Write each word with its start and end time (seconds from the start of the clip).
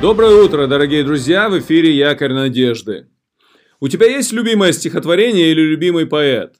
Доброе 0.00 0.42
утро, 0.42 0.66
дорогие 0.66 1.02
друзья! 1.04 1.48
В 1.48 1.58
эфире 1.58 1.96
Якорь 1.96 2.32
Надежды. 2.32 3.08
У 3.80 3.88
тебя 3.88 4.06
есть 4.06 4.32
любимое 4.32 4.72
стихотворение 4.72 5.50
или 5.50 5.62
любимый 5.62 6.06
поэт? 6.06 6.56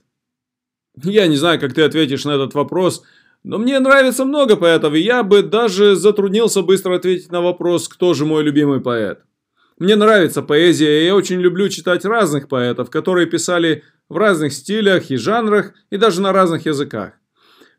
Я 1.02 1.26
не 1.26 1.36
знаю, 1.36 1.60
как 1.60 1.74
ты 1.74 1.82
ответишь 1.82 2.24
на 2.24 2.32
этот 2.32 2.54
вопрос, 2.54 3.02
но 3.42 3.58
мне 3.58 3.78
нравится 3.80 4.24
много 4.24 4.56
поэтов, 4.56 4.94
и 4.94 5.00
я 5.00 5.22
бы 5.22 5.42
даже 5.42 5.96
затруднился 5.96 6.62
быстро 6.62 6.96
ответить 6.96 7.30
на 7.30 7.40
вопрос, 7.42 7.88
кто 7.88 8.14
же 8.14 8.24
мой 8.24 8.42
любимый 8.42 8.80
поэт. 8.80 9.20
Мне 9.78 9.96
нравится 9.96 10.40
поэзия, 10.40 11.02
и 11.02 11.06
я 11.06 11.16
очень 11.16 11.40
люблю 11.40 11.68
читать 11.68 12.04
разных 12.04 12.48
поэтов, 12.48 12.90
которые 12.90 13.26
писали 13.26 13.82
в 14.08 14.16
разных 14.16 14.52
стилях 14.52 15.10
и 15.10 15.16
жанрах, 15.16 15.74
и 15.90 15.96
даже 15.96 16.20
на 16.20 16.32
разных 16.32 16.66
языках. 16.66 17.14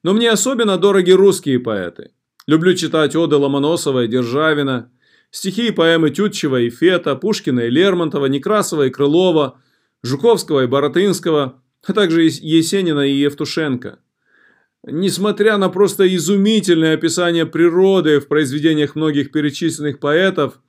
Но 0.03 0.13
мне 0.13 0.29
особенно 0.29 0.77
дороги 0.77 1.11
русские 1.11 1.59
поэты. 1.59 2.11
Люблю 2.47 2.75
читать 2.75 3.15
оды 3.15 3.37
Ломоносова 3.37 4.03
и 4.03 4.07
Державина, 4.07 4.91
стихи 5.31 5.67
и 5.67 5.71
поэмы 5.71 6.09
Тютчева 6.09 6.61
и 6.61 6.69
Фета, 6.69 7.15
Пушкина 7.15 7.61
и 7.61 7.69
Лермонтова, 7.69 8.25
Некрасова 8.27 8.87
и 8.87 8.89
Крылова, 8.89 9.59
Жуковского 10.03 10.63
и 10.63 10.67
Боротынского, 10.67 11.61
а 11.85 11.93
также 11.93 12.23
Есенина 12.23 13.01
и 13.01 13.13
Евтушенко. 13.13 13.99
Несмотря 14.87 15.57
на 15.57 15.69
просто 15.69 16.13
изумительное 16.15 16.93
описание 16.93 17.45
природы 17.45 18.19
в 18.19 18.27
произведениях 18.27 18.95
многих 18.95 19.31
перечисленных 19.31 19.99
поэтов, 19.99 20.59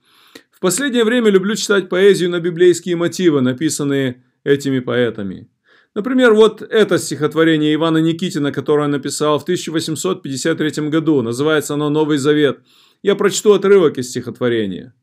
в 0.49 0.59
последнее 0.59 1.03
время 1.03 1.29
люблю 1.29 1.55
читать 1.55 1.87
поэзию 1.87 2.31
на 2.31 2.39
библейские 2.39 2.95
мотивы, 2.95 3.41
написанные 3.41 4.23
этими 4.43 4.79
поэтами. 4.79 5.49
Например, 5.93 6.33
вот 6.33 6.63
это 6.63 6.97
стихотворение 6.97 7.75
Ивана 7.75 7.99
Никитина, 7.99 8.51
которое 8.51 8.85
он 8.85 8.91
написал 8.91 9.37
в 9.37 9.43
1853 9.43 10.89
году. 10.89 11.21
Называется 11.21 11.75
оно 11.75 11.89
«Новый 11.89 12.17
Завет». 12.17 12.59
Я 13.03 13.15
прочту 13.15 13.53
отрывок 13.53 13.97
из 13.97 14.09
стихотворения. 14.09 14.93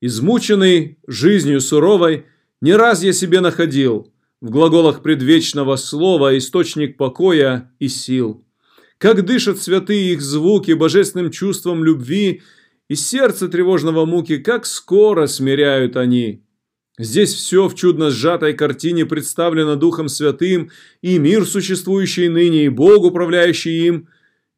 «Измученный 0.00 0.98
жизнью 1.06 1.60
суровой, 1.60 2.26
не 2.60 2.74
раз 2.74 3.02
я 3.02 3.12
себе 3.12 3.40
находил 3.40 4.12
в 4.40 4.50
глаголах 4.50 5.02
предвечного 5.02 5.76
слова 5.76 6.38
источник 6.38 6.96
покоя 6.96 7.72
и 7.78 7.88
сил. 7.88 8.44
Как 8.98 9.24
дышат 9.24 9.58
святые 9.58 10.12
их 10.12 10.22
звуки 10.22 10.72
божественным 10.72 11.30
чувством 11.30 11.84
любви, 11.84 12.42
и 12.88 12.94
сердце 12.94 13.48
тревожного 13.48 14.06
муки, 14.06 14.38
как 14.38 14.66
скоро 14.66 15.26
смиряют 15.26 15.96
они». 15.96 16.44
Здесь 16.98 17.32
все 17.32 17.68
в 17.68 17.76
чудно 17.76 18.10
сжатой 18.10 18.54
картине 18.54 19.06
представлено 19.06 19.76
Духом 19.76 20.08
Святым, 20.08 20.70
и 21.00 21.18
мир, 21.18 21.46
существующий 21.46 22.28
ныне, 22.28 22.64
и 22.64 22.68
Бог, 22.68 23.04
управляющий 23.04 23.86
им, 23.86 24.08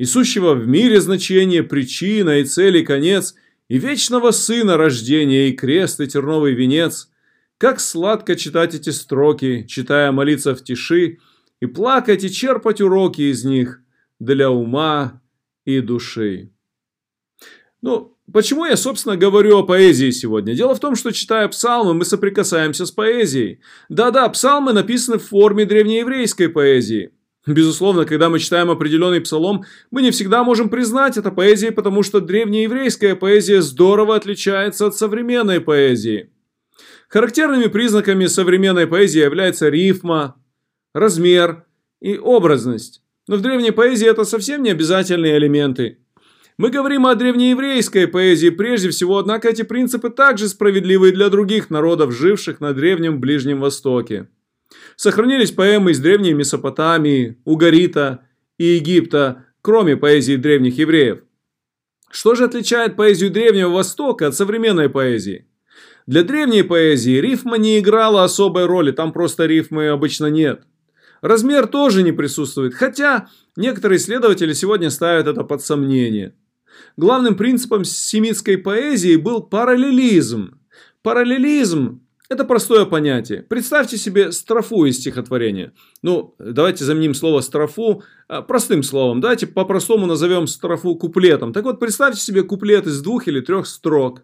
и 0.01 0.07
сущего 0.07 0.55
в 0.55 0.67
мире 0.67 0.99
значение, 0.99 1.63
причина 1.63 2.39
и 2.39 2.45
цель 2.45 2.79
и 2.79 2.83
конец, 2.83 3.35
и 3.69 3.77
вечного 3.77 4.31
Сына 4.31 4.79
рождения, 4.79 5.51
и 5.51 5.53
крест, 5.53 6.01
и 6.01 6.09
терновый 6.09 6.55
венец. 6.55 7.11
Как 7.59 7.81
сладко 7.81 8.35
читать 8.35 8.75
эти 8.75 8.89
строки, 8.89 9.67
читая 9.69 10.11
молиться 10.11 10.55
в 10.55 10.65
тиши, 10.65 11.19
и 11.61 11.67
плакать, 11.67 12.25
и 12.25 12.31
черпать 12.31 12.81
уроки 12.81 13.21
из 13.31 13.45
них 13.45 13.83
для 14.19 14.51
ума 14.51 15.21
и 15.67 15.81
души. 15.81 16.51
Ну, 17.83 18.17
Почему 18.33 18.65
я, 18.65 18.77
собственно, 18.77 19.17
говорю 19.17 19.59
о 19.59 19.65
поэзии 19.65 20.11
сегодня? 20.13 20.55
Дело 20.55 20.77
в 20.77 20.81
том, 20.81 20.95
что 20.95 21.11
читая 21.11 21.49
псалмы, 21.49 21.95
мы 21.95 22.05
соприкасаемся 22.05 22.87
с 22.87 22.93
поэзией. 22.93 23.61
Да-да, 23.89 24.29
псалмы 24.29 24.73
написаны 24.73 25.19
в 25.19 25.27
форме 25.27 25.67
древнееврейской 25.67 26.49
поэзии. 26.49 27.11
Безусловно, 27.47 28.05
когда 28.05 28.29
мы 28.29 28.39
читаем 28.39 28.71
определенный 28.71 29.21
псалом, 29.21 29.65
мы 29.91 30.03
не 30.03 30.11
всегда 30.11 30.45
можем 30.45 30.69
признать 30.69 31.17
это 31.17 31.31
поэзией, 31.31 31.73
потому 31.73 32.03
что 32.03 32.21
древнееврейская 32.21 33.15
поэзия 33.15 33.63
здорово 33.63 34.17
отличается 34.17 34.87
от 34.87 34.97
современной 34.97 35.61
поэзии. 35.61 36.31
Характерными 37.09 37.67
признаками 37.67 38.27
современной 38.27 38.87
поэзии 38.87 39.21
являются 39.21 39.69
рифма, 39.69 40.37
размер 40.95 41.65
и 42.01 42.19
образность. 42.19 43.03
Но 43.27 43.37
в 43.37 43.43
древней 43.43 43.71
поэзии 43.71 44.09
это 44.09 44.25
совсем 44.25 44.63
не 44.63 44.71
обязательные 44.71 45.39
элементы. 45.39 45.99
Мы 46.59 46.69
говорим 46.71 47.07
о 47.07 47.15
древнееврейской 47.15 48.07
поэзии 48.07 48.51
прежде 48.51 48.91
всего, 48.91 49.17
однако 49.17 49.49
эти 49.49 49.63
принципы 49.63 50.11
также 50.11 50.47
справедливы 50.47 51.11
для 51.11 51.31
других 51.31 51.71
народов, 51.71 52.13
живших 52.13 52.61
на 52.61 52.75
Древнем 52.75 53.19
Ближнем 53.19 53.61
Востоке. 53.61 54.29
Сохранились 54.97 55.53
поэмы 55.53 55.93
из 55.93 56.01
Древней 56.01 56.33
Месопотамии, 56.33 57.39
Угарита 57.45 58.27
и 58.59 58.65
Египта, 58.65 59.47
кроме 59.63 59.97
поэзии 59.97 60.37
древних 60.37 60.79
евреев. 60.79 61.23
Что 62.11 62.35
же 62.35 62.45
отличает 62.45 62.97
поэзию 62.97 63.31
Древнего 63.31 63.71
Востока 63.71 64.27
от 64.27 64.35
современной 64.35 64.89
поэзии? 64.89 65.47
Для 66.07 66.25
древней 66.25 66.65
поэзии 66.65 67.21
рифма 67.21 67.57
не 67.57 67.79
играла 67.79 68.25
особой 68.25 68.67
роли, 68.67 68.91
там 68.91 69.13
просто 69.13 69.47
рифмы 69.47 69.89
обычно 69.89 70.27
нет. 70.27 70.63
Размер 71.21 71.67
тоже 71.67 72.03
не 72.03 72.13
присутствует, 72.13 72.75
хотя 72.75 73.29
некоторые 73.55 73.99
исследователи 73.99 74.53
сегодня 74.53 74.91
ставят 74.91 75.29
это 75.29 75.45
под 75.45 75.63
сомнение. 75.63 76.35
Главным 76.97 77.37
принципом 77.37 77.85
семитской 77.85 78.59
поэзии 78.59 79.17
был 79.17 79.43
параллелизм. 79.43 80.59
Параллелизм– 81.03 82.03
это 82.31 82.45
простое 82.45 82.85
понятие. 82.85 83.43
Представьте 83.43 83.97
себе 83.97 84.31
строфу 84.31 84.85
из 84.85 84.99
стихотворения. 84.99 85.73
Ну, 86.01 86.37
давайте 86.39 86.85
заменим 86.85 87.13
слово 87.13 87.41
строфу 87.41 88.05
а, 88.29 88.41
простым 88.41 88.85
словом. 88.85 89.21
Давайте 89.21 89.49
по-простому 89.49 90.07
назовем 90.07 90.47
строфу 90.47 90.95
куплетом. 90.95 91.53
Так 91.53 91.65
вот, 91.65 91.81
представьте 91.81 92.21
себе 92.21 92.45
куплет 92.45 92.87
из 92.87 93.03
двух 93.03 93.27
или 93.27 93.41
трех 93.41 93.67
строк. 93.67 94.23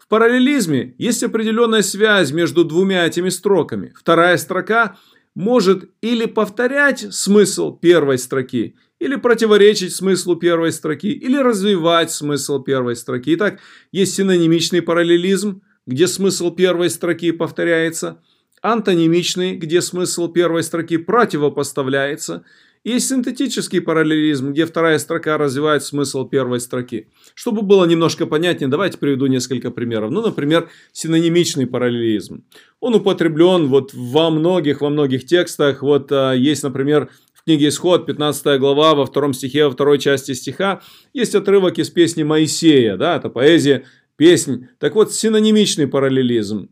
В 0.00 0.08
параллелизме 0.08 0.96
есть 0.98 1.22
определенная 1.22 1.82
связь 1.82 2.32
между 2.32 2.64
двумя 2.64 3.06
этими 3.06 3.28
строками. 3.28 3.92
Вторая 3.96 4.36
строка 4.36 4.96
может 5.36 5.88
или 6.00 6.26
повторять 6.26 7.14
смысл 7.14 7.72
первой 7.76 8.18
строки, 8.18 8.74
или 8.98 9.14
противоречить 9.14 9.94
смыслу 9.94 10.34
первой 10.34 10.72
строки, 10.72 11.12
или 11.12 11.36
развивать 11.36 12.10
смысл 12.10 12.60
первой 12.60 12.96
строки. 12.96 13.34
Итак, 13.34 13.60
есть 13.92 14.16
синонимичный 14.16 14.82
параллелизм, 14.82 15.62
где 15.88 16.06
смысл 16.06 16.50
первой 16.50 16.90
строки 16.90 17.32
повторяется, 17.32 18.20
антонимичный, 18.62 19.56
где 19.56 19.80
смысл 19.80 20.28
первой 20.28 20.62
строки 20.62 20.98
противопоставляется, 20.98 22.44
есть 22.84 23.08
синтетический 23.08 23.80
параллелизм, 23.80 24.52
где 24.52 24.64
вторая 24.64 24.98
строка 24.98 25.36
развивает 25.36 25.82
смысл 25.82 26.28
первой 26.28 26.60
строки. 26.60 27.08
Чтобы 27.34 27.62
было 27.62 27.84
немножко 27.86 28.26
понятнее, 28.26 28.68
давайте 28.68 28.98
приведу 28.98 29.26
несколько 29.26 29.70
примеров. 29.70 30.10
Ну, 30.10 30.22
например, 30.22 30.68
синонимичный 30.92 31.66
параллелизм. 31.66 32.44
Он 32.80 32.94
употреблен 32.94 33.66
вот 33.66 33.92
во 33.94 34.30
многих, 34.30 34.80
во 34.80 34.90
многих 34.90 35.26
текстах. 35.26 35.82
Вот 35.82 36.12
а, 36.12 36.32
есть, 36.32 36.62
например, 36.62 37.10
книге 37.48 37.68
Исход, 37.68 38.04
15 38.04 38.60
глава, 38.60 38.94
во 38.94 39.06
втором 39.06 39.32
стихе, 39.32 39.64
во 39.64 39.70
второй 39.70 39.98
части 39.98 40.32
стиха, 40.32 40.82
есть 41.14 41.34
отрывок 41.34 41.78
из 41.78 41.88
песни 41.88 42.22
Моисея, 42.22 42.98
да, 42.98 43.16
это 43.16 43.30
поэзия, 43.30 43.86
песнь. 44.18 44.66
Так 44.78 44.94
вот, 44.96 45.14
синонимичный 45.14 45.86
параллелизм. 45.86 46.68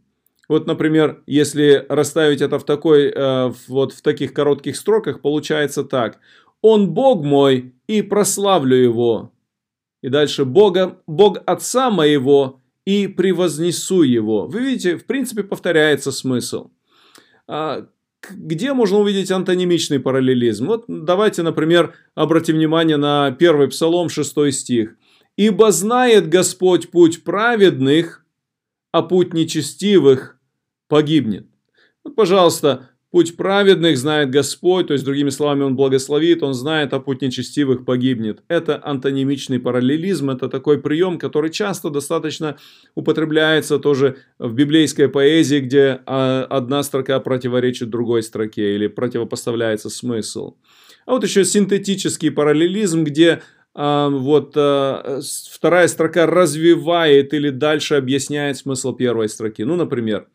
Вот, 0.49 0.67
например, 0.67 1.23
если 1.27 1.87
расставить 1.89 2.43
это 2.43 2.59
в, 2.59 2.65
такой, 2.65 3.07
э, 3.07 3.53
вот 3.69 3.93
в 3.93 4.03
таких 4.03 4.35
коротких 4.35 4.77
строках, 4.77 5.23
получается 5.23 5.83
так. 5.83 6.19
«Он 6.61 6.91
Бог 6.91 7.25
мой, 7.25 7.75
и 7.87 8.03
прославлю 8.03 8.77
Его». 8.77 9.33
И 10.03 10.09
дальше 10.09 10.45
«Бога, 10.45 10.99
«Бог 11.07 11.39
Отца 11.47 11.91
моего, 11.91 12.61
и 12.85 13.07
превознесу 13.09 14.03
Его». 14.03 14.47
Вы 14.47 14.61
видите, 14.61 14.97
в 14.97 15.07
принципе, 15.07 15.43
повторяется 15.43 16.13
смысл. 16.13 16.71
А, 17.49 17.87
где 18.31 18.73
можно 18.73 18.99
увидеть 18.99 19.31
антонимичный 19.31 20.01
параллелизм? 20.01 20.67
Вот 20.67 20.85
давайте, 20.89 21.43
например, 21.43 21.95
обратим 22.15 22.57
внимание 22.57 22.97
на 22.97 23.31
первый 23.33 23.69
псалом, 23.69 24.09
шестой 24.09 24.53
стих. 24.53 24.97
«Ибо 25.37 25.71
знает 25.71 26.29
Господь 26.29 26.91
путь 26.91 27.25
праведных, 27.25 28.25
а 28.93 29.03
путь 29.03 29.35
нечестивых 29.35 30.39
погибнет». 30.89 31.47
Вот, 32.05 32.15
пожалуйста, 32.15 32.91
Путь 33.17 33.37
праведных 33.37 33.97
знает 33.97 34.29
Господь, 34.29 34.89
то 34.89 34.93
есть, 34.93 35.03
другими 35.03 35.31
словами, 35.31 35.63
Он 35.63 35.75
благословит, 35.75 36.43
Он 36.43 36.53
знает, 36.53 36.93
а 36.93 37.01
путь 37.01 37.23
нечестивых 37.23 37.85
погибнет. 37.85 38.43
Это 38.49 38.79
антонимичный 38.85 39.59
параллелизм, 39.59 40.29
это 40.29 40.51
такой 40.51 40.79
прием, 40.83 41.19
который 41.19 41.49
часто 41.51 41.89
достаточно 41.89 42.59
употребляется 42.95 43.79
тоже 43.79 44.19
в 44.39 44.53
библейской 44.53 45.09
поэзии, 45.09 45.61
где 45.61 46.01
а, 46.05 46.47
одна 46.51 46.83
строка 46.83 47.19
противоречит 47.21 47.89
другой 47.89 48.23
строке 48.23 48.75
или 48.75 48.87
противопоставляется 48.87 49.89
смысл. 49.89 50.57
А 51.07 51.13
вот 51.13 51.25
еще 51.25 51.47
синтетический 51.47 52.33
параллелизм, 52.33 53.05
где 53.05 53.41
вот 53.77 54.55
а, 54.57 55.21
вторая 55.51 55.87
строка 55.89 56.27
развивает 56.27 57.35
или 57.35 57.51
дальше 57.51 57.97
объясняет 57.97 58.57
смысл 58.57 58.95
первой 58.95 59.29
строки. 59.29 59.63
Ну, 59.63 59.77
например, 59.77 60.29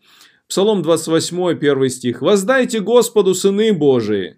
Псалом 0.47 0.81
28, 0.81 1.57
первый 1.57 1.89
стих. 1.89 2.21
«Воздайте 2.21 2.81
Господу, 2.81 3.33
сыны 3.33 3.73
Божии, 3.73 4.37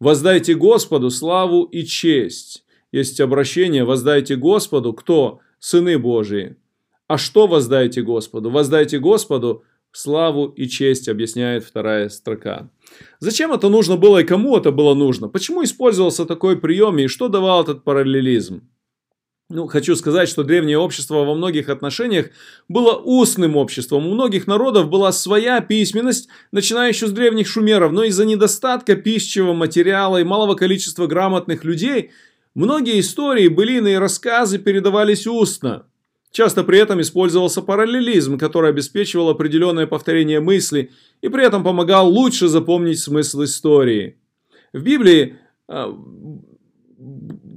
воздайте 0.00 0.54
Господу 0.54 1.10
славу 1.10 1.64
и 1.64 1.84
честь». 1.84 2.64
Есть 2.90 3.20
обращение 3.20 3.84
«воздайте 3.84 4.36
Господу». 4.36 4.92
Кто? 4.94 5.40
Сыны 5.58 5.98
Божии. 5.98 6.56
А 7.08 7.18
что 7.18 7.46
воздайте 7.46 8.02
Господу? 8.02 8.50
Воздайте 8.50 8.98
Господу 8.98 9.64
славу 9.94 10.46
и 10.48 10.68
честь, 10.68 11.08
объясняет 11.08 11.64
вторая 11.64 12.08
строка. 12.08 12.68
Зачем 13.20 13.52
это 13.52 13.68
нужно 13.68 13.96
было 13.96 14.18
и 14.18 14.24
кому 14.24 14.56
это 14.56 14.72
было 14.72 14.94
нужно? 14.94 15.28
Почему 15.28 15.62
использовался 15.62 16.26
такой 16.26 16.58
прием 16.58 16.98
и 16.98 17.06
что 17.06 17.28
давал 17.28 17.62
этот 17.62 17.84
параллелизм? 17.84 18.68
Ну, 19.50 19.66
хочу 19.66 19.94
сказать, 19.94 20.28
что 20.28 20.42
древнее 20.42 20.78
общество 20.78 21.24
во 21.24 21.34
многих 21.34 21.68
отношениях 21.68 22.30
было 22.66 22.94
устным 22.94 23.56
обществом. 23.56 24.06
У 24.06 24.14
многих 24.14 24.46
народов 24.46 24.88
была 24.88 25.12
своя 25.12 25.60
письменность, 25.60 26.28
начиная 26.50 26.88
еще 26.88 27.06
с 27.06 27.12
древних 27.12 27.46
шумеров, 27.46 27.92
но 27.92 28.04
из-за 28.04 28.24
недостатка 28.24 28.96
пищевого 28.96 29.52
материала 29.52 30.18
и 30.18 30.24
малого 30.24 30.54
количества 30.54 31.06
грамотных 31.06 31.62
людей, 31.62 32.10
многие 32.54 32.98
истории, 32.98 33.48
былины 33.48 33.92
и 33.92 33.98
рассказы 33.98 34.58
передавались 34.58 35.26
устно. 35.26 35.86
Часто 36.34 36.64
при 36.64 36.80
этом 36.80 37.00
использовался 37.00 37.62
параллелизм, 37.62 38.38
который 38.38 38.70
обеспечивал 38.70 39.28
определенное 39.28 39.86
повторение 39.86 40.40
мысли 40.40 40.90
и 41.22 41.28
при 41.28 41.46
этом 41.46 41.62
помогал 41.62 42.08
лучше 42.08 42.48
запомнить 42.48 42.98
смысл 42.98 43.44
истории. 43.44 44.18
В 44.72 44.82
Библии 44.82 45.36
а, 45.68 45.96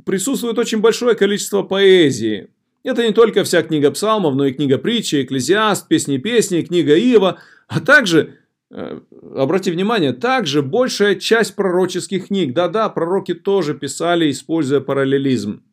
присутствует 0.05 0.59
очень 0.59 0.79
большое 0.79 1.15
количество 1.15 1.63
поэзии. 1.63 2.49
Это 2.83 3.01
не 3.01 3.13
только 3.13 3.43
вся 3.43 3.63
книга 3.63 3.89
псалмов, 3.89 4.35
но 4.35 4.45
и 4.45 4.53
книга 4.53 4.77
притчи, 4.77 5.23
экклезиаст, 5.23 5.87
песни 5.87 6.17
песни, 6.17 6.61
книга 6.61 6.95
Иова, 6.99 7.39
а 7.67 7.79
также, 7.79 8.35
э, 8.69 8.99
обратите 9.35 9.71
внимание, 9.71 10.13
также 10.13 10.61
большая 10.61 11.15
часть 11.15 11.55
пророческих 11.55 12.27
книг. 12.27 12.53
Да-да, 12.53 12.89
пророки 12.89 13.33
тоже 13.33 13.73
писали, 13.73 14.29
используя 14.29 14.81
параллелизм. 14.81 15.63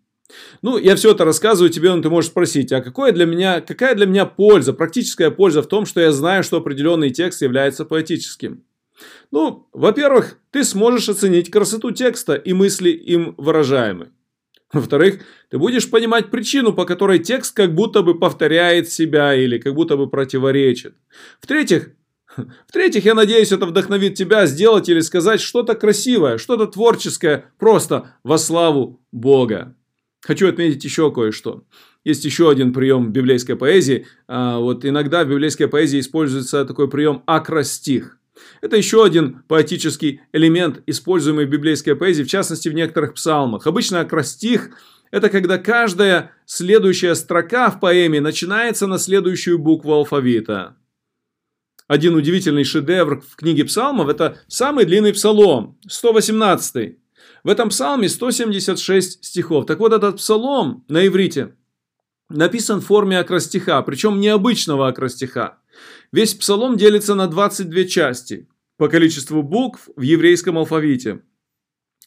Ну, 0.62 0.79
я 0.79 0.97
все 0.97 1.11
это 1.11 1.25
рассказываю 1.25 1.71
тебе, 1.71 1.94
но 1.94 2.03
ты 2.03 2.09
можешь 2.09 2.31
спросить, 2.31 2.73
а 2.73 2.81
какое 2.81 3.12
для 3.12 3.26
меня, 3.26 3.61
какая 3.61 3.94
для 3.94 4.06
меня 4.06 4.25
польза, 4.26 4.73
практическая 4.73 5.31
польза 5.31 5.62
в 5.62 5.67
том, 5.67 5.85
что 5.85 6.00
я 6.00 6.12
знаю, 6.12 6.43
что 6.43 6.56
определенный 6.56 7.11
текст 7.11 7.43
является 7.43 7.85
поэтическим? 7.85 8.65
Ну, 9.31 9.69
во-первых, 9.73 10.38
ты 10.50 10.65
сможешь 10.65 11.09
оценить 11.09 11.50
красоту 11.50 11.91
текста 11.91 12.35
и 12.35 12.53
мысли 12.53 12.91
им 12.91 13.35
выражаемы. 13.37 14.11
Во-вторых, 14.73 15.21
ты 15.50 15.59
будешь 15.59 15.88
понимать 15.88 16.31
причину, 16.31 16.73
по 16.73 16.85
которой 16.85 17.19
текст 17.19 17.55
как 17.55 17.75
будто 17.75 18.03
бы 18.03 18.19
повторяет 18.19 18.91
себя 18.91 19.35
или 19.35 19.59
как 19.59 19.75
будто 19.75 19.97
бы 19.97 20.09
противоречит. 20.09 20.94
В-третьих, 21.41 21.91
в-третьих, 22.69 23.05
я 23.05 23.15
надеюсь, 23.15 23.53
это 23.53 23.67
вдохновит 23.67 24.15
тебя 24.15 24.47
сделать 24.47 24.88
или 24.88 25.00
сказать 25.00 25.41
что-то 25.41 25.75
красивое, 25.75 26.38
что-то 26.38 26.67
творческое, 26.67 27.53
просто 27.59 28.17
во 28.25 28.38
славу 28.38 29.00
Бога. 29.12 29.76
Хочу 30.25 30.49
отметить 30.49 30.82
еще 30.82 31.12
кое-что. 31.12 31.65
Есть 32.03 32.25
еще 32.25 32.49
один 32.49 32.73
прием 32.73 33.12
библейской 33.12 33.56
поэзии. 33.56 34.06
А, 34.26 34.59
вот 34.59 34.87
иногда 34.87 35.23
в 35.23 35.29
библейской 35.29 35.67
поэзии 35.67 36.00
используется 36.00 36.65
такой 36.65 36.88
прием 36.88 37.23
акростих. 37.26 38.19
Это 38.62 38.76
еще 38.76 39.05
один 39.05 39.43
поэтический 39.49 40.23
элемент, 40.32 40.82
используемый 40.87 41.44
в 41.44 41.50
библейской 41.50 41.94
поэзии, 41.94 42.23
в 42.23 42.29
частности 42.29 42.71
в 42.71 42.75
некоторых 42.75 43.15
псалмах. 43.15 43.67
Обычно 43.67 44.00
акростих– 44.00 44.71
это 45.11 45.29
когда 45.29 45.59
каждая 45.59 46.32
следующая 46.47 47.15
строка 47.15 47.71
в 47.71 47.79
поэме 47.79 48.23
начинается 48.23 48.87
на 48.87 48.99
следующую 48.99 49.59
букву 49.59 49.93
алфавита. 49.93 50.76
Один 51.87 52.15
удивительный 52.15 52.65
шедевр 52.65 53.21
в 53.21 53.37
книге 53.37 53.67
псалмов– 53.67 54.09
это 54.11 54.38
самый 54.49 54.87
длинный 54.87 55.12
псалом, 55.12 55.79
118 55.87 56.97
в 57.44 57.49
этом 57.49 57.69
псалме 57.69 58.08
176 58.08 59.25
стихов. 59.25 59.67
Так 59.67 59.79
вот, 59.79 59.93
этот 59.93 60.17
псалом 60.17 60.85
на 60.88 61.06
иврите 61.06 61.55
написан 62.31 62.81
в 62.81 62.87
форме 62.87 63.19
акростиха, 63.19 63.81
причем 63.82 64.19
необычного 64.19 64.88
акростиха. 64.88 65.58
Весь 66.11 66.35
псалом 66.35 66.76
делится 66.76 67.14
на 67.14 67.26
22 67.26 67.85
части 67.85 68.49
по 68.79 68.88
количеству 68.88 69.43
букв 69.43 69.88
в 69.94 70.00
еврейском 70.00 70.56
алфавите. 70.56 71.20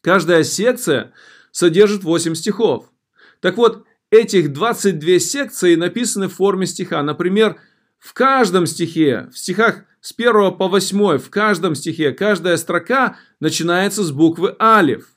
Каждая 0.02 0.44
секция 0.44 1.14
содержит 1.52 2.04
8 2.04 2.34
стихов. 2.34 2.92
Так 3.40 3.58
вот, 3.58 3.86
этих 4.10 4.54
22 4.54 5.20
секции 5.20 5.76
написаны 5.76 6.30
в 6.30 6.34
форме 6.34 6.66
стиха. 6.66 7.04
Например, 7.04 7.60
в 8.00 8.14
каждом 8.14 8.66
стихе, 8.66 9.30
в 9.32 9.38
стихах 9.38 9.84
с 10.02 10.14
1 10.18 10.58
по 10.58 10.68
8, 10.68 11.18
в 11.18 11.30
каждом 11.30 11.76
стихе, 11.76 12.12
каждая 12.12 12.58
строка 12.58 13.18
начинается 13.40 14.04
с 14.04 14.12
буквы 14.12 14.56
Алиф 14.60 15.17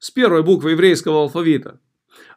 с 0.00 0.10
первой 0.10 0.42
буквы 0.42 0.72
еврейского 0.72 1.22
алфавита. 1.22 1.78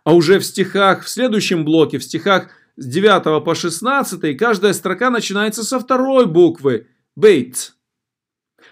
А 0.03 0.13
уже 0.13 0.37
в 0.37 0.45
стихах, 0.45 1.03
в 1.03 1.09
следующем 1.09 1.65
блоке, 1.65 1.97
в 1.97 2.03
стихах 2.03 2.49
с 2.75 2.85
9 2.85 3.43
по 3.43 3.55
16, 3.55 4.37
каждая 4.37 4.73
строка 4.73 5.09
начинается 5.09 5.63
со 5.63 5.79
второй 5.79 6.27
буквы 6.27 6.87
Бейт. 7.15 7.73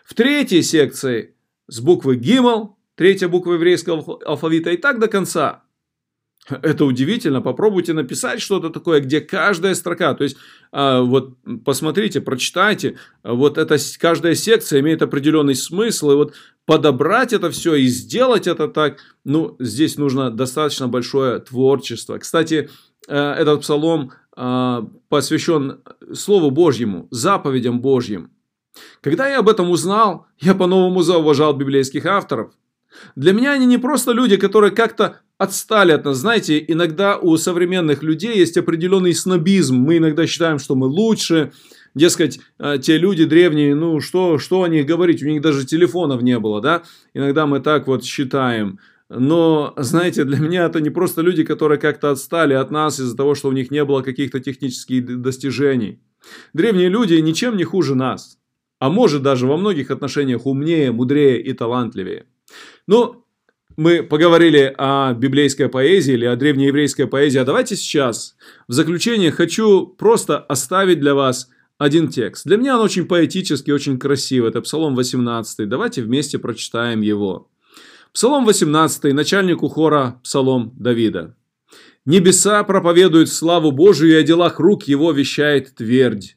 В 0.04 0.14
третьей 0.14 0.62
секции 0.62 1.36
с 1.68 1.80
буквы 1.80 2.18
Гимал, 2.18 2.78
третья 2.96 3.28
буква 3.28 3.54
еврейского 3.54 4.20
алфавита, 4.26 4.72
и 4.72 4.78
так 4.78 5.00
до 5.00 5.08
конца. 5.08 5.64
Это 6.50 6.86
удивительно. 6.86 7.42
Попробуйте 7.42 7.94
написать 7.94 8.42
что-то 8.42 8.70
такое, 8.70 9.00
где 9.00 9.22
каждая 9.22 9.76
строка, 9.76 10.14
то 10.16 10.24
есть 10.24 10.38
а, 10.72 11.02
вот 11.02 11.36
посмотрите, 11.64 12.20
прочитайте, 12.20 12.98
вот 13.24 13.58
эта 13.58 13.78
каждая 14.00 14.34
секция 14.34 14.80
имеет 14.80 15.02
определенный 15.02 15.56
смысл, 15.56 16.12
и 16.12 16.16
вот 16.16 16.34
подобрать 16.66 17.32
это 17.32 17.52
все 17.52 17.76
и 17.76 17.86
сделать 17.86 18.48
это 18.48 18.68
так, 18.68 18.98
ну, 19.24 19.56
здесь 19.60 19.98
нужно 19.98 20.32
достаточно 20.32 20.88
большое 20.88 21.40
творчество. 21.40 22.18
Кстати, 22.18 22.70
э, 23.08 23.16
этот 23.16 23.62
псалом 23.62 24.12
а, 24.36 24.88
посвящен 25.10 25.82
Слову 26.14 26.52
Божьему, 26.52 27.08
заповедям 27.12 27.82
Божьим. 27.82 28.32
Когда 29.02 29.28
я 29.28 29.40
об 29.40 29.50
этом 29.50 29.70
узнал, 29.70 30.28
я 30.40 30.56
по-новому 30.56 31.02
зауважал 31.02 31.54
библейских 31.54 32.06
авторов. 32.06 32.54
Для 33.16 33.34
меня 33.34 33.54
они 33.54 33.66
не 33.66 33.78
просто 33.78 34.12
люди, 34.12 34.38
которые 34.38 34.72
как-то 34.72 35.20
отстали 35.42 35.92
от 35.92 36.06
нас. 36.06 36.18
Знаете, 36.18 36.64
иногда 36.68 37.18
у 37.18 37.36
современных 37.36 38.04
людей 38.04 38.38
есть 38.38 38.58
определенный 38.58 39.16
снобизм. 39.16 39.76
Мы 39.76 39.98
иногда 39.98 40.28
считаем, 40.28 40.60
что 40.60 40.76
мы 40.76 40.86
лучше. 40.86 41.52
Дескать, 41.96 42.40
э, 42.60 42.78
те 42.80 43.00
люди 43.00 43.26
древние, 43.26 43.74
ну 43.74 44.00
что, 44.02 44.38
что 44.38 44.62
о 44.62 44.70
них 44.70 44.86
говорить, 44.86 45.24
у 45.24 45.26
них 45.26 45.42
даже 45.42 45.66
телефонов 45.66 46.22
не 46.22 46.38
было, 46.38 46.62
да? 46.62 46.84
Иногда 47.16 47.48
мы 47.48 47.60
так 47.60 47.88
вот 47.88 48.06
считаем. 48.06 48.78
Но, 49.10 49.74
знаете, 49.78 50.26
для 50.26 50.38
меня 50.38 50.66
это 50.66 50.80
не 50.80 50.92
просто 50.92 51.22
люди, 51.22 51.44
которые 51.44 51.80
как-то 51.80 52.12
отстали 52.12 52.54
от 52.54 52.70
нас 52.70 53.00
из-за 53.00 53.18
того, 53.18 53.34
что 53.34 53.50
у 53.50 53.52
них 53.52 53.72
не 53.72 53.84
было 53.84 54.04
каких-то 54.04 54.40
технических 54.40 55.22
достижений. 55.22 56.00
Древние 56.54 56.90
люди 56.90 57.16
ничем 57.16 57.58
не 57.58 57.64
хуже 57.64 57.96
нас. 57.96 58.38
А 58.80 58.90
может 58.90 59.24
даже 59.24 59.48
во 59.48 59.58
многих 59.58 59.90
отношениях 59.90 60.46
умнее, 60.46 60.92
мудрее 60.92 61.42
и 61.42 61.52
талантливее. 61.54 62.26
Ну, 62.88 63.26
мы 63.78 64.04
поговорили 64.04 64.74
о 64.78 65.14
библейской 65.14 65.70
поэзии 65.70 66.14
или 66.14 66.26
о 66.26 66.36
древнееврейской 66.36 67.08
поэзии, 67.08 67.40
а 67.40 67.46
давайте 67.46 67.76
сейчас 67.76 68.36
в 68.68 68.74
заключение 68.74 69.32
хочу 69.32 69.88
просто 69.88 70.38
оставить 70.38 71.00
для 71.00 71.16
вас 71.16 71.50
один 71.78 72.10
текст. 72.10 72.46
Для 72.46 72.58
меня 72.58 72.76
он 72.76 72.86
очень 72.86 73.06
поэтический, 73.06 73.72
очень 73.72 73.98
красивый. 73.98 74.50
Это 74.50 74.62
Псалом 74.62 74.96
18. 74.96 75.68
Давайте 75.68 76.04
вместе 76.04 76.38
прочитаем 76.38 77.02
его. 77.02 77.50
Псалом 78.14 78.46
18, 78.46 79.14
начальнику 79.14 79.68
хора 79.68 80.20
Псалом 80.24 80.74
Давида. 80.78 81.36
«Небеса 82.06 82.64
проповедуют 82.64 83.30
славу 83.30 83.72
Божию, 83.72 84.12
и 84.12 84.16
о 84.16 84.24
делах 84.24 84.60
рук 84.60 84.84
его 84.84 85.12
вещает 85.12 85.76
твердь. 85.76 86.36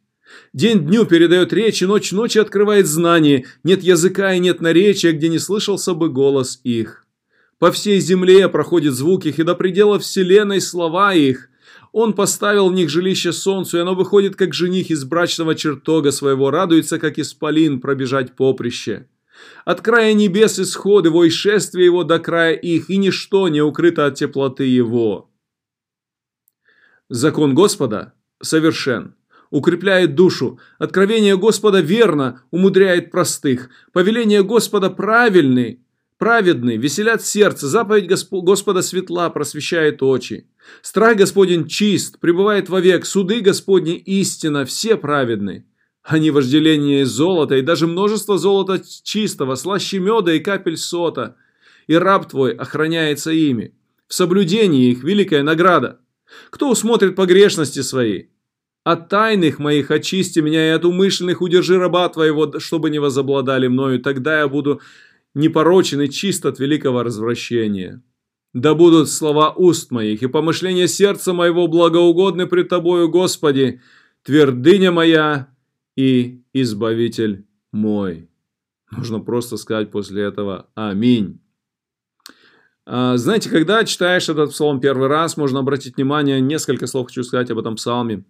День 0.53 0.87
дню 0.87 1.05
передает 1.05 1.53
речь, 1.53 1.83
и 1.83 1.87
ночь 1.87 2.13
ночи 2.13 2.39
открывает 2.39 2.87
знание. 2.87 3.47
Нет 3.65 3.83
языка 3.83 4.35
и 4.35 4.39
нет 4.39 4.61
наречия, 4.61 5.13
где 5.13 5.29
не 5.29 5.39
слышался 5.39 5.95
бы 5.95 6.11
голос 6.11 6.61
их. 6.65 7.04
По 7.59 7.71
всей 7.73 8.01
земле 8.01 8.49
проходит 8.49 8.95
звук 8.95 9.27
их, 9.27 9.39
и 9.39 9.43
до 9.43 9.55
предела 9.55 9.99
вселенной 9.99 10.61
слова 10.61 11.15
их. 11.15 11.49
Он 11.93 12.13
поставил 12.13 12.69
в 12.69 12.75
них 12.75 12.91
жилище 12.91 13.33
солнцу, 13.33 13.79
и 13.79 13.81
оно 13.81 13.95
выходит, 13.95 14.37
как 14.37 14.53
жених 14.53 14.91
из 14.91 15.05
брачного 15.05 15.55
чертога 15.55 16.11
своего, 16.11 16.51
радуется, 16.51 16.99
как 16.99 17.19
исполин, 17.19 17.81
пробежать 17.81 18.35
поприще. 18.35 19.09
От 19.65 19.81
края 19.81 20.13
небес 20.13 20.59
исход 20.59 21.07
его 21.07 21.25
и 21.25 21.31
шествие 21.31 21.87
его 21.87 22.05
до 22.05 22.19
края 22.19 22.55
их, 22.55 22.91
и 22.91 22.97
ничто 22.97 23.49
не 23.49 23.63
укрыто 23.63 24.07
от 24.07 24.17
теплоты 24.17 24.65
его. 24.65 25.31
Закон 27.09 27.55
Господа 27.55 28.15
совершен 28.43 29.15
укрепляет 29.55 30.17
душу. 30.17 30.59
Откровение 30.79 31.37
Господа 31.37 31.81
верно, 31.81 32.43
умудряет 32.51 33.13
простых. 33.13 33.71
Повеление 33.93 34.43
Господа 34.43 34.91
правильный, 34.91 35.84
праведный, 36.25 36.79
веселят 36.79 37.23
сердце. 37.23 37.69
Заповедь 37.69 38.09
Господа 38.09 38.81
светла, 38.81 39.29
просвещает 39.29 40.03
очи. 40.03 40.49
Страх 40.81 41.19
Господень 41.19 41.69
чист, 41.69 42.19
пребывает 42.19 42.71
вовек. 42.71 43.05
Суды 43.05 43.43
Господни 43.43 43.97
истина, 43.97 44.65
все 44.65 44.97
праведны. 44.97 45.67
Они 46.03 46.31
вожделение 46.31 47.05
золота, 47.05 47.57
и 47.57 47.61
даже 47.61 47.87
множество 47.87 48.39
золота 48.39 48.81
чистого, 49.03 49.55
слаще 49.55 49.99
меда 49.99 50.33
и 50.33 50.39
капель 50.39 50.79
сота. 50.79 51.37
И 51.89 51.95
раб 51.95 52.27
твой 52.27 52.55
охраняется 52.55 53.31
ими. 53.31 53.75
В 54.09 54.15
соблюдении 54.15 54.93
их 54.93 55.05
великая 55.05 55.43
награда. 55.43 56.01
Кто 56.49 56.71
усмотрит 56.71 57.17
погрешности 57.17 57.83
свои? 57.83 58.29
От 58.83 59.11
тайных 59.11 59.59
моих 59.59 59.91
очисти 59.91 60.41
меня 60.41 60.69
и 60.69 60.71
от 60.71 60.87
умышленных 60.87 61.43
удержи 61.43 61.79
раба 61.79 62.09
твоего, 62.09 62.59
чтобы 62.61 62.89
не 62.89 62.99
возобладали 62.99 63.67
мною. 63.67 64.01
Тогда 64.01 64.41
я 64.41 64.49
буду 64.49 64.81
непорочен 65.35 66.01
и 66.01 66.09
чист 66.09 66.45
от 66.47 66.59
великого 66.59 67.03
развращения. 67.03 68.03
Да 68.53 68.75
будут 68.75 69.11
слова 69.11 69.51
уст 69.51 69.91
моих 69.91 70.23
и 70.23 70.29
помышления 70.29 70.87
сердца 70.87 71.33
моего 71.33 71.67
благоугодны 71.67 72.47
пред 72.47 72.69
Тобою, 72.69 73.09
Господи, 73.09 73.81
твердыня 74.23 74.93
моя 74.93 75.49
и 75.97 76.43
избавитель 76.53 77.47
мой. 77.73 78.29
Нужно 78.93 79.19
просто 79.19 79.57
сказать 79.57 79.91
после 79.91 80.23
этого 80.23 80.69
«Аминь». 80.75 81.41
А, 82.87 83.17
знаете, 83.17 83.51
когда 83.51 83.85
читаешь 83.85 84.29
этот 84.29 84.51
псалом 84.51 84.81
первый 84.81 85.09
раз, 85.09 85.37
можно 85.37 85.61
обратить 85.61 85.97
внимание, 85.97 86.41
несколько 86.41 86.87
слов 86.87 87.07
хочу 87.09 87.25
сказать 87.25 87.51
об 87.51 87.59
этом 87.59 87.77
псалме. 87.77 88.25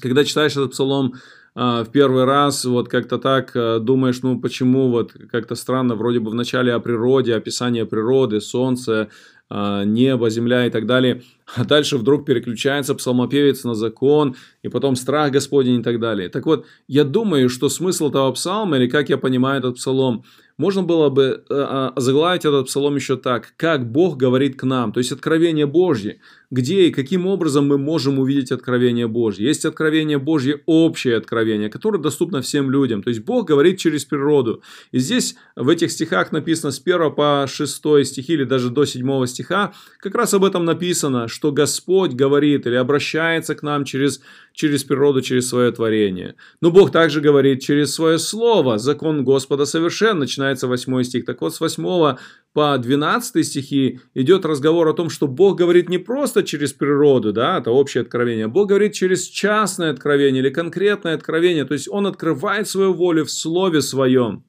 Когда 0.00 0.24
читаешь 0.24 0.52
этот 0.52 0.72
псалом 0.72 1.14
в 1.54 1.86
первый 1.92 2.24
раз, 2.24 2.64
вот 2.64 2.88
как-то 2.88 3.18
так 3.18 3.52
а, 3.54 3.78
думаешь, 3.78 4.22
ну 4.22 4.40
почему 4.40 4.90
вот 4.90 5.12
как-то 5.30 5.54
странно, 5.54 5.94
вроде 5.94 6.18
бы 6.18 6.30
в 6.30 6.34
начале 6.34 6.72
о 6.72 6.80
природе, 6.80 7.34
описание 7.34 7.86
природы, 7.86 8.40
солнце, 8.40 9.08
а, 9.50 9.84
небо, 9.84 10.30
земля 10.30 10.66
и 10.66 10.70
так 10.70 10.86
далее. 10.86 11.22
А 11.54 11.64
дальше 11.64 11.98
вдруг 11.98 12.24
переключается 12.24 12.94
псалмопевец 12.94 13.62
на 13.64 13.74
закон, 13.74 14.34
и 14.62 14.68
потом 14.68 14.96
страх 14.96 15.30
Господень 15.30 15.80
и 15.80 15.82
так 15.82 16.00
далее. 16.00 16.28
Так 16.28 16.46
вот, 16.46 16.66
я 16.88 17.04
думаю, 17.04 17.48
что 17.50 17.68
смысл 17.68 18.08
этого 18.08 18.32
псалма, 18.32 18.78
или 18.78 18.88
как 18.88 19.10
я 19.10 19.18
понимаю 19.18 19.58
этот 19.58 19.76
псалом, 19.76 20.24
можно 20.56 20.82
было 20.82 21.10
бы 21.10 21.44
э, 21.48 21.90
заглавить 21.96 22.44
этот 22.44 22.66
псалом 22.66 22.96
еще 22.96 23.16
так, 23.16 23.52
как 23.56 23.90
Бог 23.90 24.16
говорит 24.16 24.58
к 24.58 24.62
нам, 24.64 24.92
то 24.92 24.98
есть 24.98 25.12
откровение 25.12 25.66
Божье, 25.66 26.20
где 26.54 26.86
и 26.86 26.92
каким 26.92 27.26
образом 27.26 27.66
мы 27.66 27.78
можем 27.78 28.20
увидеть 28.20 28.52
откровение 28.52 29.08
Божье. 29.08 29.46
Есть 29.46 29.64
откровение 29.64 30.18
Божье, 30.18 30.60
общее 30.66 31.16
откровение, 31.16 31.68
которое 31.68 31.98
доступно 31.98 32.42
всем 32.42 32.70
людям, 32.70 33.02
то 33.02 33.10
есть 33.10 33.24
Бог 33.24 33.48
говорит 33.48 33.78
через 33.78 34.04
природу. 34.04 34.62
И 34.92 34.98
здесь 34.98 35.34
в 35.56 35.68
этих 35.68 35.90
стихах 35.90 36.30
написано 36.30 36.70
с 36.70 36.80
1 36.80 37.12
по 37.14 37.46
6 37.48 38.06
стихи 38.06 38.34
или 38.34 38.44
даже 38.44 38.70
до 38.70 38.84
7 38.84 39.26
стиха, 39.26 39.72
как 39.98 40.14
раз 40.14 40.32
об 40.32 40.44
этом 40.44 40.64
написано, 40.64 41.26
что 41.26 41.50
Господь 41.50 42.12
говорит 42.12 42.66
или 42.66 42.76
обращается 42.76 43.56
к 43.56 43.62
нам 43.62 43.84
через 43.84 44.20
через 44.54 44.84
природу, 44.84 45.20
через 45.20 45.48
свое 45.48 45.72
творение. 45.72 46.36
Но 46.60 46.70
Бог 46.70 46.92
также 46.92 47.20
говорит 47.20 47.60
через 47.60 47.92
свое 47.92 48.18
слово. 48.18 48.78
Закон 48.78 49.24
Господа 49.24 49.64
совершен, 49.64 50.20
начинается 50.20 50.68
8 50.68 51.02
стих. 51.02 51.24
Так 51.24 51.40
вот, 51.40 51.54
с 51.54 51.60
8 51.60 52.16
по 52.54 52.78
12 52.78 53.44
стихи 53.44 54.00
идет 54.14 54.46
разговор 54.46 54.88
о 54.88 54.94
том, 54.94 55.10
что 55.10 55.26
Бог 55.26 55.58
говорит 55.58 55.88
не 55.88 55.98
просто 55.98 56.44
через 56.44 56.72
природу, 56.72 57.32
да, 57.32 57.58
это 57.58 57.72
общее 57.72 58.02
откровение, 58.02 58.46
Бог 58.46 58.68
говорит 58.68 58.92
через 58.92 59.24
частное 59.26 59.90
откровение 59.90 60.40
или 60.40 60.50
конкретное 60.50 61.14
откровение, 61.14 61.64
то 61.64 61.74
есть 61.74 61.88
Он 61.90 62.06
открывает 62.06 62.68
свою 62.68 62.94
волю 62.94 63.24
в 63.24 63.30
Слове 63.30 63.82
Своем. 63.82 64.44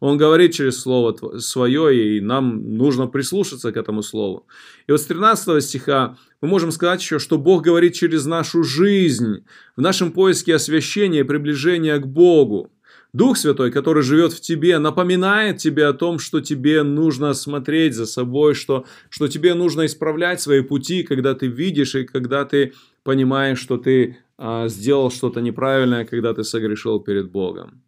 Он 0.00 0.16
говорит 0.18 0.52
через 0.52 0.80
Слово 0.80 1.38
Свое, 1.38 2.16
и 2.16 2.20
нам 2.20 2.76
нужно 2.76 3.06
прислушаться 3.06 3.72
к 3.72 3.76
этому 3.76 4.02
Слову. 4.02 4.46
И 4.86 4.92
вот 4.92 5.00
с 5.00 5.04
13 5.04 5.62
стиха 5.62 6.16
мы 6.40 6.48
можем 6.48 6.72
сказать 6.72 7.00
еще, 7.00 7.18
что 7.18 7.38
Бог 7.38 7.62
говорит 7.62 7.92
через 7.92 8.24
нашу 8.26 8.64
жизнь, 8.64 9.44
в 9.76 9.80
нашем 9.80 10.12
поиске 10.12 10.54
освящения 10.54 11.20
и 11.20 11.24
приближения 11.24 11.98
к 11.98 12.06
Богу. 12.06 12.73
Дух 13.14 13.36
Святой, 13.36 13.70
который 13.70 14.02
живет 14.02 14.32
в 14.32 14.40
тебе, 14.40 14.78
напоминает 14.80 15.58
тебе 15.58 15.86
о 15.86 15.92
том, 15.92 16.18
что 16.18 16.40
тебе 16.40 16.82
нужно 16.82 17.32
смотреть 17.32 17.94
за 17.94 18.06
собой, 18.06 18.54
что, 18.54 18.86
что 19.08 19.28
тебе 19.28 19.54
нужно 19.54 19.86
исправлять 19.86 20.40
свои 20.40 20.62
пути, 20.62 21.04
когда 21.04 21.34
ты 21.34 21.46
видишь 21.46 21.94
и 21.94 22.04
когда 22.04 22.44
ты 22.44 22.72
понимаешь, 23.04 23.60
что 23.60 23.76
ты 23.76 24.18
а, 24.36 24.66
сделал 24.66 25.12
что-то 25.12 25.40
неправильное, 25.40 26.04
когда 26.04 26.34
ты 26.34 26.42
согрешил 26.42 26.98
перед 26.98 27.30
Богом. 27.30 27.83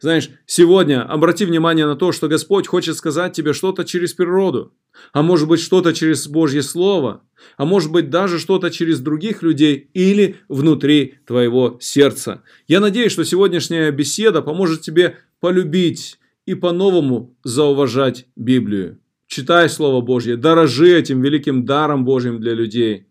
Знаешь, 0.00 0.30
сегодня 0.46 1.02
обрати 1.02 1.44
внимание 1.44 1.86
на 1.86 1.96
то, 1.96 2.12
что 2.12 2.28
Господь 2.28 2.66
хочет 2.66 2.96
сказать 2.96 3.32
тебе 3.32 3.52
что-то 3.52 3.84
через 3.84 4.14
природу, 4.14 4.72
а 5.12 5.22
может 5.22 5.48
быть 5.48 5.60
что-то 5.60 5.92
через 5.92 6.26
Божье 6.28 6.62
Слово, 6.62 7.22
а 7.56 7.64
может 7.64 7.92
быть 7.92 8.10
даже 8.10 8.38
что-то 8.38 8.70
через 8.70 9.00
других 9.00 9.42
людей 9.42 9.90
или 9.94 10.36
внутри 10.48 11.18
твоего 11.26 11.78
сердца. 11.80 12.42
Я 12.66 12.80
надеюсь, 12.80 13.12
что 13.12 13.24
сегодняшняя 13.24 13.90
беседа 13.90 14.42
поможет 14.42 14.80
тебе 14.80 15.18
полюбить 15.40 16.18
и 16.46 16.54
по-новому 16.54 17.36
зауважать 17.44 18.26
Библию. 18.36 18.98
Читай 19.26 19.68
Слово 19.68 20.00
Божье, 20.00 20.36
дорожи 20.36 20.96
этим 20.96 21.20
великим 21.20 21.64
даром 21.64 22.04
Божьим 22.04 22.40
для 22.40 22.54
людей. 22.54 23.06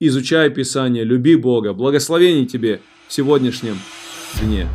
Изучай 0.00 0.48
Писание, 0.50 1.04
люби 1.04 1.36
Бога. 1.36 1.74
Благословений 1.74 2.46
тебе 2.46 2.80
в 3.06 3.12
сегодняшнем 3.12 3.76
дне. 4.40 4.66